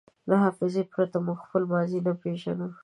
له 0.29 0.35
حافظې 0.43 0.83
پرته 0.93 1.17
موږ 1.25 1.37
خپله 1.45 1.65
ماضي 1.73 1.99
نه 2.05 2.13
پېژنو. 2.21 2.67